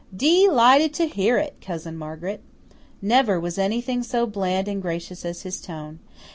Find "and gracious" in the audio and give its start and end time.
4.67-5.23